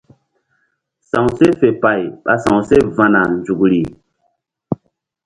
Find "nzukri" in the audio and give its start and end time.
3.33-3.81